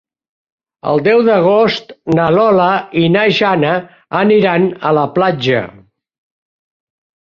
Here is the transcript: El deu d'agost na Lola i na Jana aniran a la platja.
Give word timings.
El 0.91 1.03
deu 1.07 1.21
d'agost 1.27 1.93
na 2.21 2.25
Lola 2.37 2.71
i 3.03 3.05
na 3.19 3.29
Jana 3.43 3.77
aniran 4.25 4.69
a 4.93 4.99
la 5.03 5.09
platja. 5.21 5.65